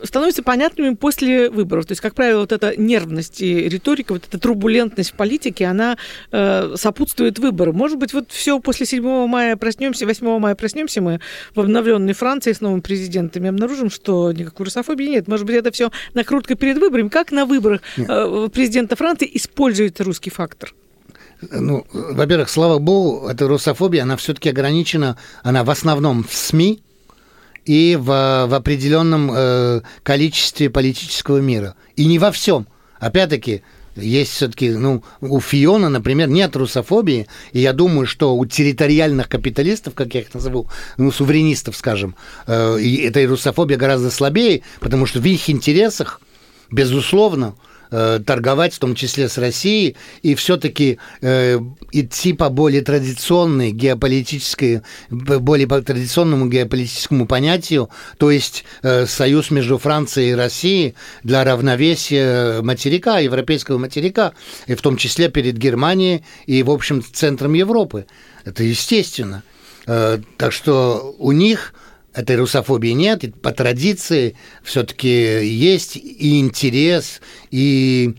[0.02, 1.86] становятся понятными после выборов.
[1.86, 5.96] То есть, как правило, вот эта нервность и риторика, вот эта турбулентность в политике, она
[6.32, 7.76] э, сопутствует выборам.
[7.76, 11.20] Может быть, вот все после 7 мая проснемся, 8 мая проснемся мы
[11.54, 15.28] в обновленной Франции с новым президентом и обнаружим, что никакой русофобии нет.
[15.28, 17.08] Может быть, это все накрутка перед выборами.
[17.08, 20.74] Как на выборах э, президента Франции используется русский фактор?
[21.50, 26.82] Ну, во-первых, слава богу, эта русофобия, она все-таки ограничена, она в основном в СМИ,
[27.64, 31.74] и в, в определенном э, количестве политического мира.
[31.96, 32.66] И не во всем.
[32.98, 33.62] Опять-таки,
[33.96, 39.94] есть все-таки, ну, у Фиона, например, нет русофобии, и я думаю, что у территориальных капиталистов,
[39.94, 45.24] как я их назову, ну, суверенистов, скажем, э, эта русофобия гораздо слабее, потому что в
[45.24, 46.20] их интересах,
[46.70, 47.54] безусловно,
[47.90, 51.58] торговать, в том числе с Россией, и все-таки э,
[51.92, 59.78] идти по более традиционной геополитической, более по традиционному геополитическому понятию, то есть э, союз между
[59.78, 64.32] Францией и Россией для равновесия материка, европейского материка,
[64.66, 68.06] и в том числе перед Германией и, в общем, центром Европы.
[68.44, 69.42] Это естественно.
[69.86, 71.74] Э, так что у них
[72.14, 78.14] этой русофобии нет, и по традиции все-таки есть и интерес, и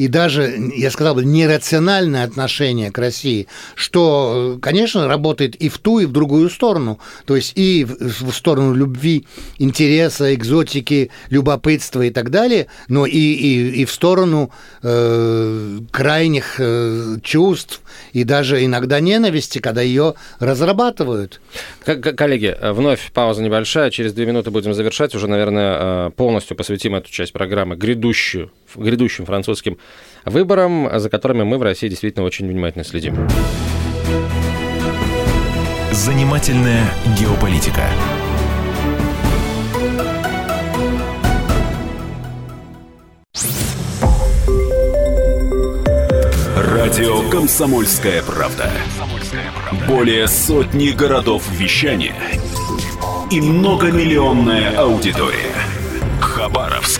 [0.00, 5.98] и даже, я сказал бы, нерациональное отношение к России, что, конечно, работает и в ту,
[5.98, 6.98] и в другую сторону.
[7.26, 9.26] То есть и в сторону любви,
[9.58, 14.50] интереса, экзотики, любопытства и так далее, но и, и, и в сторону
[14.82, 17.82] э, крайних э, чувств
[18.14, 21.42] и даже иногда ненависти, когда ее разрабатывают.
[21.84, 23.90] Коллеги, вновь пауза небольшая.
[23.90, 25.14] Через две минуты будем завершать.
[25.14, 29.78] Уже, наверное, э, полностью посвятим эту часть программы грядущую, грядущим французским
[30.24, 33.16] выборам, за которыми мы в России действительно очень внимательно следим.
[35.92, 37.84] Занимательная геополитика.
[46.56, 48.70] Радио Комсомольская Правда.
[49.86, 52.14] Более сотни городов вещания
[53.30, 55.54] и многомиллионная аудитория.
[56.20, 56.99] Хабаровск.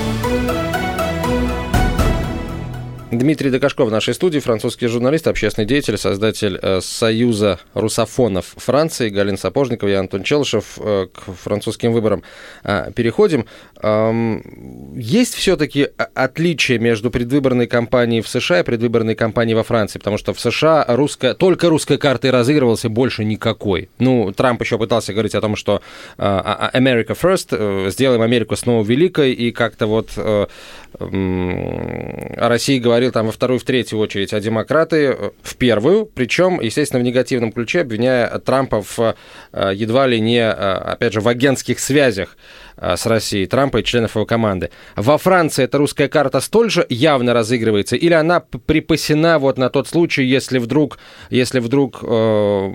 [3.11, 9.37] Дмитрий Докашков в нашей студии, французский журналист, общественный деятель, создатель э, Союза русофонов Франции, Галин
[9.37, 10.77] Сапожников и Антон Челышев.
[10.77, 12.23] Э, к французским выборам
[12.63, 13.45] э, переходим.
[14.95, 19.99] Есть все-таки отличие между предвыборной кампанией в США и предвыборной кампанией во Франции?
[19.99, 23.89] Потому что в США русская, только русской картой разыгрывался, больше никакой.
[23.97, 25.81] Ну, Трамп еще пытался говорить о том, что
[26.17, 30.47] а, а, America first, сделаем Америку снова великой, и как-то вот о
[32.49, 37.01] России говорил там во вторую, в третью очередь, а демократы э, в первую, причем, естественно,
[37.01, 39.15] в негативном ключе, обвиняя Трампа в
[39.53, 42.37] э, едва ли не, э, опять же, в агентских связях
[42.77, 44.71] с Россией, Трампа и членов его команды.
[44.95, 49.87] Во Франции эта русская карта столь же явно разыгрывается, или она припасена вот на тот
[49.87, 50.97] случай, если вдруг,
[51.29, 52.71] если вдруг э,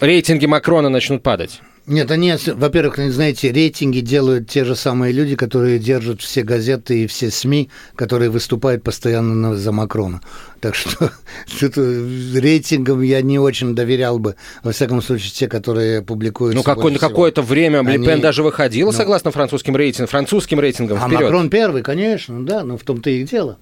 [0.00, 1.60] рейтинги Макрона начнут падать?
[1.86, 7.06] Нет, они, во-первых, знаете, рейтинги делают те же самые люди, которые держат все газеты и
[7.08, 10.20] все СМИ, которые выступают постоянно за Макрона.
[10.60, 11.10] Так что
[12.36, 16.54] рейтингам я не очень доверял бы, во всяком случае, те, которые публикуют.
[16.54, 17.82] Ну, какое, какое-то время.
[17.82, 18.96] Ле Пен даже выходила, ну...
[18.96, 20.98] согласно французским рейтингам, французским рейтингам.
[21.02, 21.22] А вперед.
[21.22, 23.58] Макрон первый, конечно, да, но в том-то и дело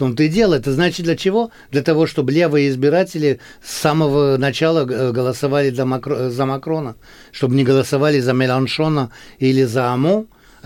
[0.00, 0.54] том-то и дело.
[0.54, 1.50] Это значит для чего?
[1.70, 6.96] Для того, чтобы левые избиратели с самого начала э, голосовали за, Макро, за Макрона,
[7.32, 9.96] чтобы не голосовали за Меланшона или за а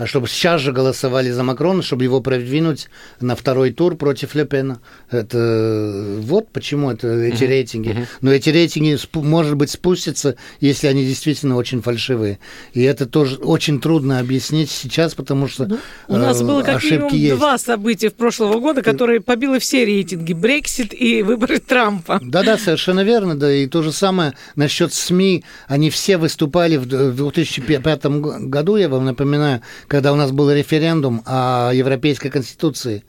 [0.03, 2.87] чтобы сейчас же голосовали за Макрона, чтобы его продвинуть
[3.21, 4.81] на второй тур против Лепена.
[5.09, 7.47] Это вот почему это, эти uh-huh.
[7.47, 7.89] рейтинги.
[7.89, 8.07] Uh-huh.
[8.21, 12.39] Но эти рейтинги, может быть, спустятся, если они действительно очень фальшивые.
[12.73, 15.77] И это тоже очень трудно объяснить сейчас, потому что ну,
[16.07, 17.35] У нас было как минимум есть.
[17.35, 20.33] два события в прошлого года, которые побило все рейтинги.
[20.33, 22.19] Брексит и выборы Трампа.
[22.21, 23.35] Да-да, совершенно верно.
[23.35, 25.43] Да, и то же самое насчет СМИ.
[25.67, 31.71] Они все выступали в 2005 году, я вам напоминаю, когда у нас был референдум о
[31.73, 33.03] Европейской Конституции,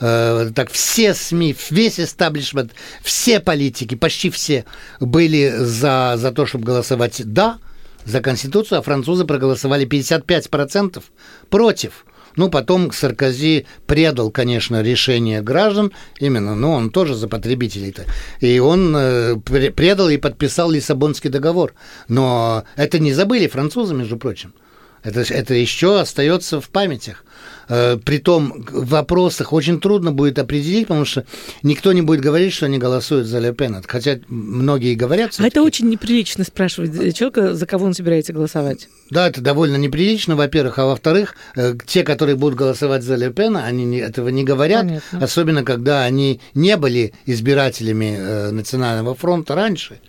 [0.00, 2.72] э, так все СМИ, весь эстаблишмент,
[3.02, 4.64] все политики, почти все
[5.00, 7.58] были за, за то, чтобы голосовать «да»,
[8.04, 11.02] за Конституцию, а французы проголосовали 55%
[11.50, 12.06] против.
[12.36, 18.04] Ну, потом Саркози предал, конечно, решение граждан, именно, но он тоже за потребителей-то.
[18.40, 21.74] И он э, предал и подписал Лиссабонский договор.
[22.08, 24.54] Но это не забыли французы, между прочим.
[25.02, 27.24] Это, это еще остается в памятях.
[27.68, 31.24] Э, притом в вопросах очень трудно будет определить, потому что
[31.62, 33.82] никто не будет говорить, что они голосуют за Ле Пен.
[33.86, 35.36] Хотя многие говорят.
[35.38, 38.88] А это очень неприлично спрашивать человека, за кого он собирается голосовать.
[39.10, 40.78] Да, это довольно неприлично, во-первых.
[40.80, 44.82] А во-вторых, э, те, которые будут голосовать за Ле Пена, они этого не говорят.
[44.82, 45.24] Понятно.
[45.24, 50.00] Особенно, когда они не были избирателями э, Национального фронта раньше.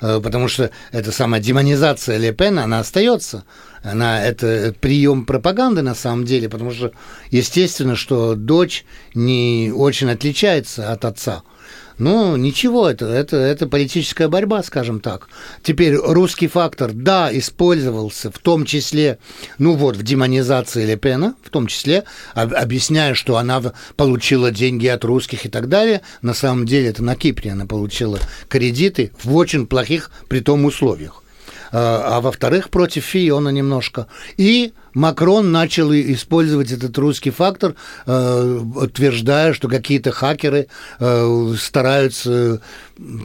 [0.00, 3.44] Э, потому что эта самая демонизация Ле Пена, она остается.
[3.82, 6.92] Она, это прием пропаганды на самом деле, потому что
[7.30, 8.84] естественно, что дочь
[9.14, 11.42] не очень отличается от отца.
[11.98, 15.28] Ну, ничего, это, это, это политическая борьба, скажем так.
[15.62, 19.18] Теперь русский фактор, да, использовался, в том числе,
[19.58, 23.60] ну вот, в демонизации Лепена, в том числе, объясняя, что она
[23.96, 26.02] получила деньги от русских и так далее.
[26.22, 31.24] На самом деле это на Кипре она получила кредиты в очень плохих при том условиях.
[31.72, 34.06] А, а во-вторых, против Фиона немножко.
[34.36, 37.74] И Макрон начал использовать этот русский фактор,
[38.06, 42.60] э, утверждая, что какие-то хакеры э, стараются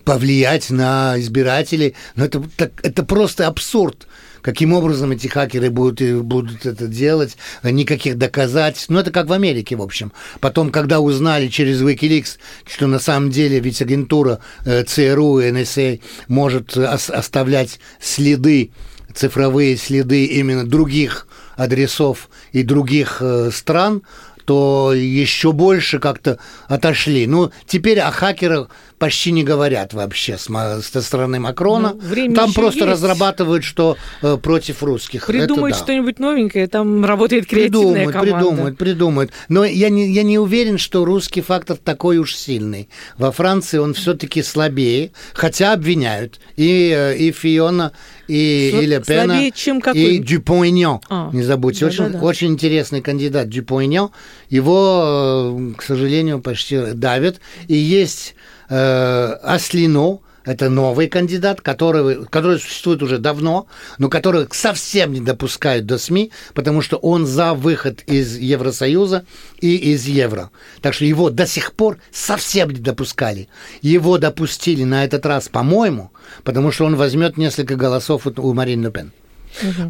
[0.04, 1.96] повлиять на избирателей.
[2.16, 4.08] Но это, это просто абсурд
[4.44, 8.90] каким образом эти хакеры будут, будут это делать, никаких доказательств.
[8.90, 10.12] Ну, это как в Америке, в общем.
[10.40, 12.38] Потом, когда узнали через Wikileaks,
[12.68, 18.72] что на самом деле ведь агентура э, ЦРУ и НСА может оставлять следы,
[19.16, 24.04] цифровые следы именно других адресов и других э, стран,
[24.46, 26.38] то еще больше как-то
[26.68, 27.28] отошли.
[27.28, 28.70] Ну, теперь о хакерах
[29.04, 31.94] почти не говорят вообще с, со стороны Макрона.
[31.94, 32.92] Ну, там просто есть.
[32.92, 35.26] разрабатывают, что э, против русских.
[35.26, 35.84] Придумают да.
[35.84, 38.38] что-нибудь новенькое, там работает креативная придумают, команда.
[38.38, 39.32] Придумают, придумают.
[39.50, 42.88] Но я не, я не уверен, что русский фактор такой уж сильный.
[43.18, 47.92] Во Франции он все-таки слабее, хотя обвиняют и, э, и Фиона,
[48.30, 50.16] и, Слаб, и Ле Пена, чем какой?
[50.16, 51.02] и Дюпон-Иньон.
[51.10, 52.20] А, не забудьте, да, очень, да, да.
[52.22, 54.12] очень интересный кандидат Дюпон-Иньон.
[54.50, 57.42] Его, э, к сожалению, почти давят.
[57.68, 58.36] И есть
[58.70, 65.86] э, Аслино, это новый кандидат, который, который существует уже давно, но который совсем не допускают
[65.86, 69.26] до СМИ, потому что он за выход из Евросоюза
[69.62, 70.52] и из Евро.
[70.82, 73.48] Так что его до сих пор совсем не допускали.
[73.82, 76.12] Его допустили на этот раз, по-моему,
[76.44, 79.14] потому что он возьмет несколько голосов у Марин Люпен.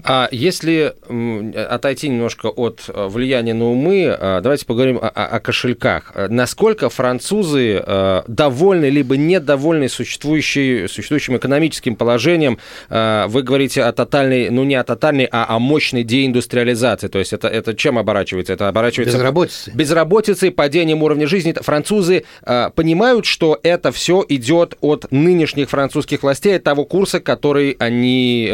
[0.04, 0.94] А если
[1.56, 6.14] отойти немножко от э, влияния на умы, э, давайте поговорим о, о кошельках.
[6.30, 12.58] Насколько французы э, довольны либо недовольны существующей, существующим экономическим положением?
[12.90, 17.08] Вы говорите о тотальной, ну не о тотальной, а о мощной деиндустриализации.
[17.08, 18.54] То есть это, это чем оборачивается?
[18.54, 19.18] Это оборачивается...
[19.18, 19.74] Безработицей.
[19.74, 21.54] Безработицей, падением уровня жизни.
[21.60, 22.26] Французы
[22.76, 28.52] понимают, что это все идет от нынешних французских властей, от того курса, который они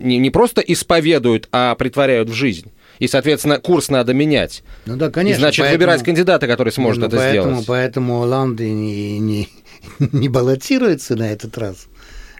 [0.00, 2.72] не, не просто исповедуют, а притворяют в жизнь.
[2.98, 4.62] И, соответственно, курс надо менять.
[4.86, 5.38] Ну да, конечно.
[5.38, 7.66] И, значит, поэтому, выбирать кандидата, который сможет ну, это поэтому, сделать.
[7.66, 9.48] Поэтому Оланд не, не,
[9.98, 11.86] не баллотируется на этот раз.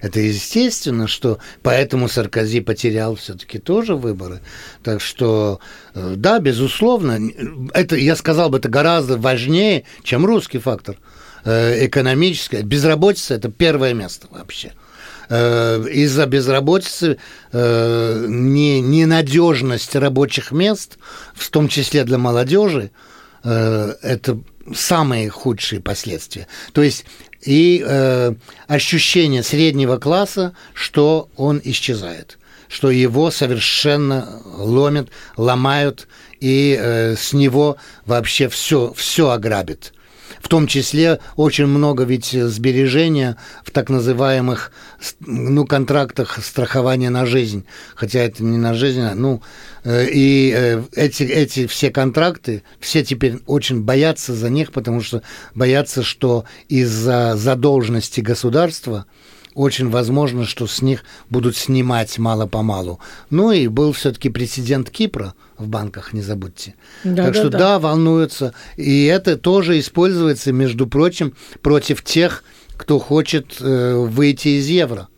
[0.00, 4.40] Это естественно, что поэтому Саркози потерял все-таки тоже выборы.
[4.82, 5.60] Так что,
[5.94, 7.18] э, да, безусловно,
[7.74, 10.96] это, я сказал бы, это гораздо важнее, чем русский фактор.
[11.44, 12.62] Э, экономическое.
[12.62, 14.72] Безработица– это первое место вообще.
[15.30, 17.16] Э, из-за безработицы,
[17.52, 20.98] э, не, ненадежность рабочих мест,
[21.34, 22.90] в том числе для молодежи,
[23.44, 24.40] э, это
[24.74, 26.48] самые худшие последствия.
[26.72, 27.04] То есть
[27.42, 28.34] и э,
[28.66, 36.08] ощущение среднего класса, что он исчезает, что его совершенно ломят, ломают,
[36.40, 39.92] и э, с него вообще все, все ограбит
[40.38, 44.72] в том числе очень много ведь сбережения в так называемых
[45.20, 47.64] ну, контрактах страхования на жизнь,
[47.94, 49.42] хотя это не на жизнь, а, ну,
[49.84, 55.22] э, и э, эти, эти все контракты, все теперь очень боятся за них, потому что
[55.54, 59.06] боятся, что из-за задолженности государства
[59.60, 62.98] очень возможно, что с них будут снимать мало-помалу.
[63.28, 66.74] Ну и был все-таки президент Кипра в банках, не забудьте.
[67.04, 67.58] Да, так да, что да.
[67.58, 68.54] да, волнуются.
[68.76, 72.42] И это тоже используется, между прочим, против тех,
[72.76, 75.08] кто хочет э, выйти из евро.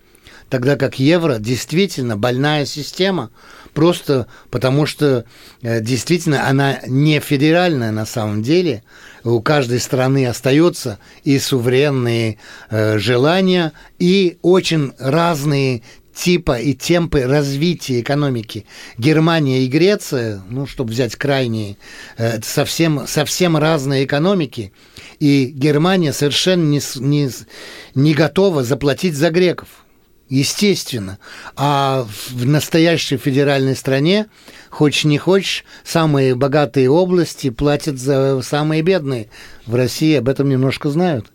[0.48, 3.30] Тогда как евро действительно больная система,
[3.74, 5.24] просто потому что
[5.62, 8.82] э, действительно она не федеральная на самом деле.
[9.24, 12.38] У каждой страны остаются и суверенные
[12.70, 15.82] э, желания, и очень разные
[16.14, 18.66] типа и темпы развития экономики.
[18.98, 21.76] Германия и Греция, ну, чтобы взять крайние,
[22.18, 24.72] э, совсем, совсем разные экономики.
[25.20, 27.30] И Германия совершенно не, не,
[27.94, 29.68] не готова заплатить за греков
[30.32, 31.18] естественно.
[31.56, 34.26] А в настоящей федеральной стране,
[34.70, 39.28] хочешь не хочешь, самые богатые области платят за самые бедные.
[39.66, 41.26] В России об этом немножко знают.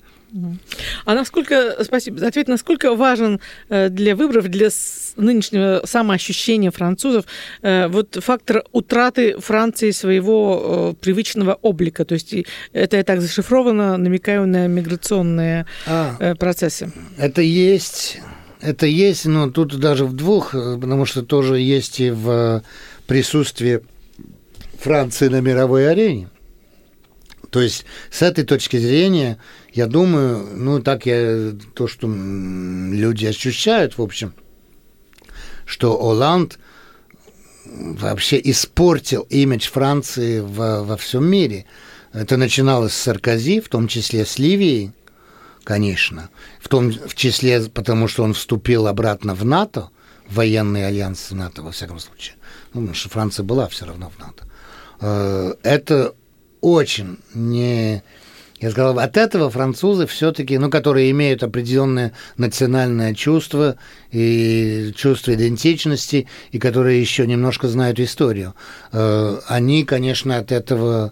[1.06, 3.40] А насколько, спасибо за ответ, насколько важен
[3.70, 4.70] э, для выборов, для
[5.16, 7.26] нынешнего самоощущения французов
[7.62, 12.04] э, вот фактор утраты Франции своего э, привычного облика?
[12.04, 12.36] То есть
[12.74, 16.92] это я так зашифровано, намекаю на миграционные а, процессы.
[17.18, 18.20] Это есть
[18.62, 22.64] это есть, но тут даже в двух, э, потому что тоже есть и в
[23.06, 23.82] присутствии
[24.80, 26.30] Франции на мировой арене.
[27.50, 29.38] То есть с этой точки зрения,
[29.74, 34.34] я думаю, ну так я то, что люди ощущают, в общем,
[35.66, 36.60] что Оланд
[37.66, 41.66] вообще испортил имидж Франции во, во всем мире.
[42.14, 44.92] Это начиналось с Саркози, в том числе с Ливией,
[45.68, 46.30] конечно.
[46.62, 49.90] В том в числе потому, что он вступил обратно в НАТО,
[50.26, 52.36] в военный альянс НАТО, во всяком случае.
[52.74, 54.48] Ну, потому что Франция была все равно в НАТО.
[55.02, 56.16] Э, это
[56.62, 58.02] очень не...
[58.62, 63.76] Я сказал, от этого французы все-таки, ну, которые имеют определенное национальное чувство
[64.10, 68.56] и чувство идентичности, и которые еще немножко знают историю,
[68.94, 71.12] э, они, конечно, от этого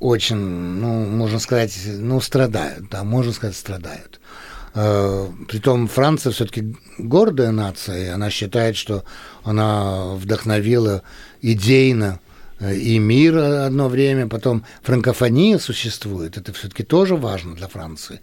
[0.00, 4.20] очень, ну, можно сказать, ну, страдают, да, можно сказать, страдают.
[4.74, 9.04] Э, притом Франция все-таки гордая нация, и она считает, что
[9.44, 11.02] она вдохновила
[11.42, 12.20] идейно
[12.60, 18.20] и мир одно время, потом франкофония существует, это все-таки тоже важно для Франции.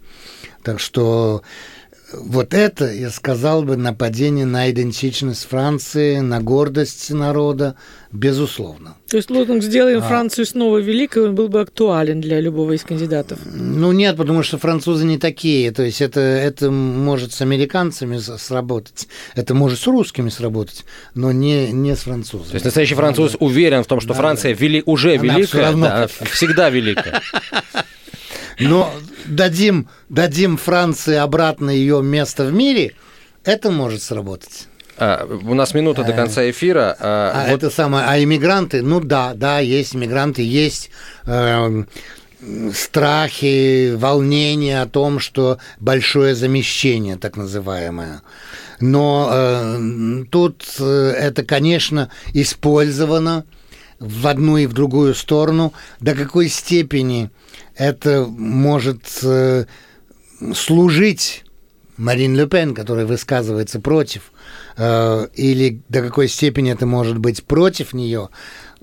[0.62, 1.42] Так что
[2.12, 7.76] вот это, я сказал бы, нападение на идентичность Франции, на гордость народа,
[8.12, 8.96] безусловно.
[9.08, 10.02] То есть лозунг «Сделаем а...
[10.02, 13.40] Францию снова великой» он был бы актуален для любого из кандидатов?
[13.44, 15.72] Ну нет, потому что французы не такие.
[15.72, 20.84] То есть это, это может с американцами сработать, это может с русскими сработать,
[21.14, 22.50] но не, не с французами.
[22.50, 23.38] То есть настоящий француз да.
[23.40, 24.60] уверен в том, что да, Франция да.
[24.60, 24.82] Вели...
[24.86, 25.86] уже Она великая, равно...
[25.86, 27.20] да, всегда великая.
[28.58, 28.90] Но
[29.26, 32.94] дадим, дадим Франции обратно ее место в мире,
[33.44, 34.68] это может сработать.
[34.98, 36.96] А, у нас минута до конца эфира.
[36.98, 37.56] А, а вот...
[37.56, 38.06] это самое.
[38.06, 40.90] А иммигранты, ну да, да, есть иммигранты, есть
[41.26, 41.84] э,
[42.74, 48.22] страхи, волнения о том, что большое замещение, так называемое.
[48.80, 53.44] Но э, тут э, это, конечно, использовано
[53.98, 55.72] в одну и в другую сторону.
[56.00, 57.30] До какой степени
[57.76, 59.66] это может э,
[60.54, 61.44] служить
[61.96, 64.32] Марин Ле Пен, которая высказывается против,
[64.76, 68.28] э, или до какой степени это может быть против нее,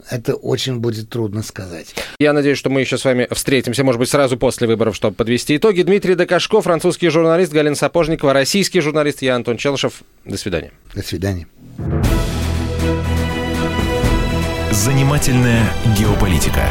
[0.10, 1.94] это очень будет трудно сказать.
[2.20, 5.58] Я надеюсь, что мы еще с вами встретимся, может быть, сразу после выборов, чтобы подвести
[5.58, 5.84] итоги.
[5.84, 10.02] Дмитрий Докашко, французский журналист, Галина Сапожникова, российский журналист, я Антон Челышев.
[10.26, 10.72] До свидания.
[10.96, 11.48] До свидания.
[14.72, 16.68] Занимательная геополитика.